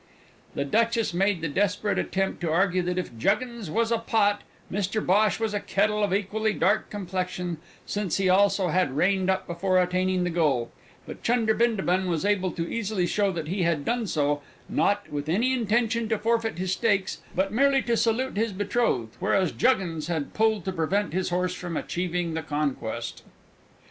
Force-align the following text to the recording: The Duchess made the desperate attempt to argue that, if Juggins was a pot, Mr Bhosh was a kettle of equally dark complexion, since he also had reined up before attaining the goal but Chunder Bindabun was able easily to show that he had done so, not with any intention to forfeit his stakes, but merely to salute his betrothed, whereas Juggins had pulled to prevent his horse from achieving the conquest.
The 0.55 0.65
Duchess 0.65 1.13
made 1.13 1.41
the 1.41 1.47
desperate 1.47 1.99
attempt 1.99 2.41
to 2.41 2.51
argue 2.51 2.81
that, 2.81 2.97
if 2.97 3.15
Juggins 3.19 3.69
was 3.69 3.91
a 3.91 3.99
pot, 3.99 4.41
Mr 4.71 4.99
Bhosh 4.99 5.39
was 5.39 5.53
a 5.53 5.59
kettle 5.59 6.03
of 6.03 6.11
equally 6.11 6.53
dark 6.53 6.89
complexion, 6.89 7.57
since 7.85 8.17
he 8.17 8.27
also 8.27 8.69
had 8.69 8.97
reined 8.97 9.29
up 9.29 9.45
before 9.45 9.79
attaining 9.79 10.23
the 10.23 10.31
goal 10.31 10.71
but 11.05 11.21
Chunder 11.21 11.53
Bindabun 11.53 12.07
was 12.07 12.25
able 12.25 12.59
easily 12.59 13.03
to 13.05 13.11
show 13.11 13.31
that 13.31 13.47
he 13.47 13.61
had 13.61 13.85
done 13.85 14.07
so, 14.07 14.41
not 14.67 15.07
with 15.11 15.29
any 15.29 15.53
intention 15.53 16.09
to 16.09 16.17
forfeit 16.17 16.57
his 16.57 16.71
stakes, 16.71 17.19
but 17.35 17.53
merely 17.53 17.83
to 17.83 17.95
salute 17.95 18.37
his 18.37 18.53
betrothed, 18.53 19.15
whereas 19.19 19.51
Juggins 19.51 20.07
had 20.07 20.33
pulled 20.33 20.65
to 20.65 20.71
prevent 20.71 21.13
his 21.13 21.29
horse 21.29 21.53
from 21.53 21.77
achieving 21.77 22.33
the 22.33 22.41
conquest. 22.41 23.21